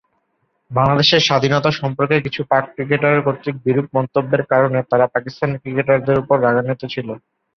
বাংলাদেশের 0.71 1.25
স্বাধীনতা 1.27 1.69
সম্পর্কে 1.73 2.15
কিছু 2.25 2.41
পাক 2.51 2.63
ক্রিকেটার 2.73 3.23
কর্তৃক 3.25 3.55
বিরূপ 3.65 3.87
মন্তব্যের 3.95 4.43
কারণে 4.51 4.79
তারা 4.91 5.05
পাকিস্তানি 5.13 5.55
ক্রিকেটারদের 5.57 6.21
উপর 6.23 6.37
রাগান্বিত 6.39 6.81
ছিল। 6.93 7.07